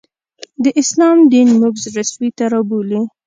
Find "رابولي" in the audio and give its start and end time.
2.53-3.01